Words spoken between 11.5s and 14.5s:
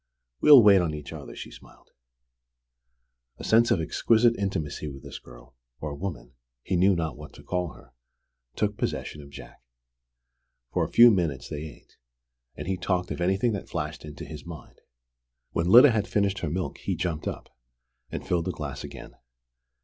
ate, and he talked of anything that flashed into his